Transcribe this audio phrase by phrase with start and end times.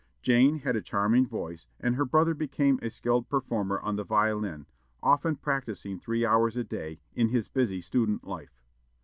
[0.23, 4.65] Jane had a charming voice, and her brother became a skilled performer on the violin,
[5.03, 8.57] often practising three hours a day in his busy student life.